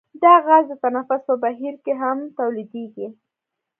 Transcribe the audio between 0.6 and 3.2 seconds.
د تنفس په بهیر کې هم تولیدیږي.